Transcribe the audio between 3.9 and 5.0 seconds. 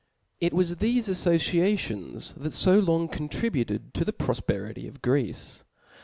to the profperity of